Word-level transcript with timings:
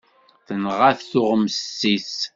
Tenɣa-t 0.47 1.01
tuɣmest-is. 1.11 2.17